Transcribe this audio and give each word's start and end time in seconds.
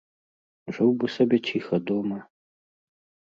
Жыў 0.77 0.89
бы 1.03 1.09
сабе 1.15 1.37
ціха 1.51 1.75
дома. 1.91 2.17